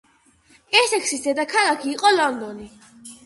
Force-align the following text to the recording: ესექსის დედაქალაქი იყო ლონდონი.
ესექსის 0.79 1.21
დედაქალაქი 1.27 1.93
იყო 1.93 2.13
ლონდონი. 2.17 2.69